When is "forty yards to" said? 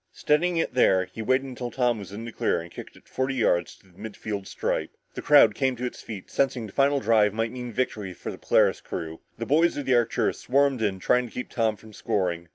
3.07-3.87